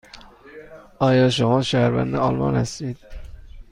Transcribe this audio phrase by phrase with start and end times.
[0.99, 2.97] آیا شما شهروند آلمان هستید؟